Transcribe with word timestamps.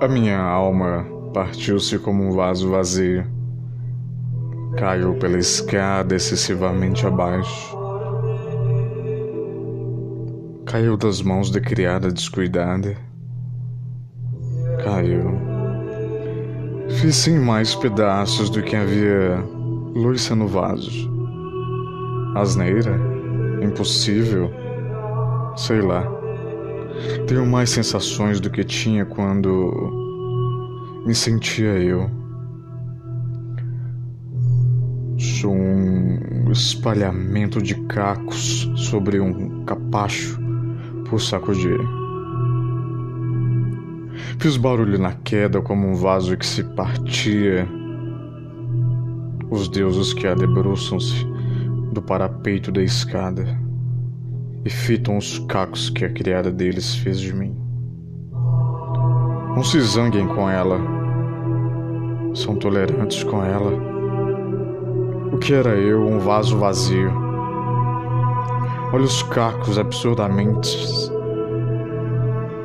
A 0.00 0.06
minha 0.06 0.38
alma 0.38 1.04
partiu-se 1.34 1.98
como 1.98 2.22
um 2.22 2.30
vaso 2.30 2.70
vazio. 2.70 3.26
Caiu 4.76 5.14
pela 5.14 5.38
escada 5.38 6.14
excessivamente 6.14 7.04
abaixo. 7.04 7.76
Caiu 10.64 10.96
das 10.96 11.20
mãos 11.20 11.50
da 11.50 11.60
criada 11.60 12.12
descuidada. 12.12 12.96
Caiu. 14.84 15.36
Fiz 17.00 17.26
em 17.26 17.40
mais 17.40 17.74
pedaços 17.74 18.48
do 18.50 18.62
que 18.62 18.76
havia 18.76 19.44
luz 19.96 20.30
no 20.30 20.46
vaso. 20.46 21.10
Asneira? 22.36 22.96
Impossível? 23.60 24.48
Sei 25.56 25.80
lá. 25.80 26.17
Tenho 27.26 27.46
mais 27.46 27.70
sensações 27.70 28.40
do 28.40 28.50
que 28.50 28.64
tinha 28.64 29.04
quando 29.04 31.02
me 31.06 31.14
sentia 31.14 31.78
eu. 31.78 32.10
Sou 35.18 35.54
um 35.54 36.50
espalhamento 36.50 37.62
de 37.62 37.74
cacos 37.86 38.70
sobre 38.76 39.20
um 39.20 39.64
capacho 39.64 40.38
por 41.08 41.20
sacudir. 41.20 41.78
Fiz 44.38 44.56
barulho 44.56 44.98
na 44.98 45.12
queda 45.12 45.60
como 45.60 45.88
um 45.88 45.94
vaso 45.94 46.36
que 46.36 46.46
se 46.46 46.62
partia. 46.62 47.68
Os 49.50 49.68
deuses 49.68 50.12
que 50.12 50.26
adebruçam-se 50.26 51.26
do 51.92 52.02
parapeito 52.02 52.70
da 52.70 52.82
escada 52.82 53.67
e 54.64 54.70
fitam 54.70 55.16
os 55.16 55.38
cacos 55.40 55.90
que 55.90 56.04
a 56.04 56.12
criada 56.12 56.50
deles 56.50 56.94
fez 56.96 57.20
de 57.20 57.32
mim. 57.32 57.56
Não 59.54 59.64
se 59.64 59.80
zanguem 59.80 60.26
com 60.26 60.48
ela. 60.48 60.78
São 62.34 62.56
tolerantes 62.56 63.22
com 63.24 63.42
ela. 63.42 63.72
O 65.32 65.38
que 65.38 65.54
era 65.54 65.70
eu, 65.70 66.04
um 66.04 66.18
vaso 66.18 66.58
vazio? 66.58 67.10
Olha 68.92 69.04
os 69.04 69.22
cacos 69.22 69.78
absurdamente 69.78 70.76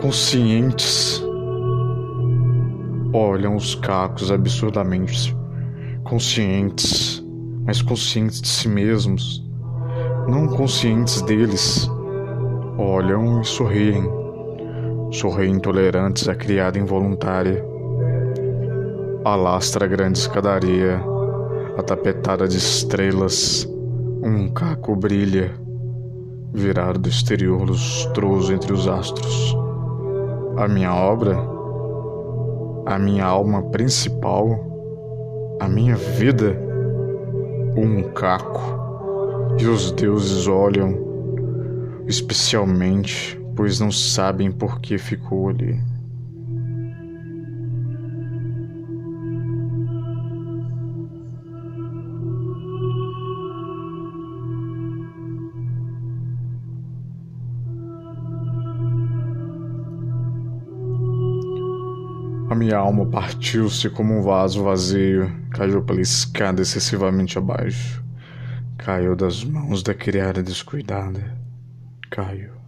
conscientes. 0.00 1.22
Olham 3.12 3.56
os 3.56 3.74
cacos 3.74 4.30
absurdamente 4.30 5.36
conscientes, 6.04 7.24
mas 7.64 7.82
conscientes 7.82 8.40
de 8.40 8.48
si 8.48 8.68
mesmos 8.68 9.45
não 10.28 10.48
conscientes 10.48 11.22
deles, 11.22 11.88
olham 12.76 13.40
e 13.40 13.44
sorriem. 13.44 14.10
Sorriem 15.12 15.58
tolerantes 15.60 16.28
à 16.28 16.34
criada 16.34 16.78
involuntária. 16.78 17.64
Alastra 19.24 19.84
a 19.84 19.88
grande 19.88 20.18
escadaria, 20.18 21.00
a 21.78 21.82
tapetada 21.82 22.48
de 22.48 22.56
estrelas, 22.56 23.68
um 24.22 24.48
caco 24.48 24.96
brilha, 24.96 25.54
virado 26.52 26.98
do 26.98 27.08
exterior 27.08 27.62
lustroso 27.62 28.52
entre 28.52 28.72
os 28.72 28.88
astros. 28.88 29.56
A 30.56 30.66
minha 30.66 30.92
obra, 30.92 31.36
a 32.86 32.98
minha 32.98 33.24
alma 33.24 33.62
principal, 33.70 34.48
a 35.60 35.68
minha 35.68 35.94
vida, 35.94 36.56
um 37.76 38.02
caco 38.12 38.85
e 39.58 39.66
os 39.66 39.90
deuses 39.90 40.46
olham, 40.46 40.94
especialmente, 42.06 43.40
pois 43.54 43.80
não 43.80 43.90
sabem 43.90 44.52
por 44.52 44.80
que 44.80 44.98
ficou 44.98 45.48
ali. 45.48 45.80
A 62.48 62.54
minha 62.54 62.76
alma 62.76 63.06
partiu-se 63.06 63.90
como 63.90 64.14
um 64.14 64.22
vaso 64.22 64.62
vazio, 64.62 65.32
caiu 65.50 65.82
pela 65.82 66.00
escada 66.00 66.62
excessivamente 66.62 67.38
abaixo. 67.38 68.05
Caiu 68.78 69.16
das 69.16 69.42
mãos 69.42 69.82
da 69.82 69.94
criada 69.94 70.42
descuidada. 70.42 71.36
Caiu. 72.10 72.65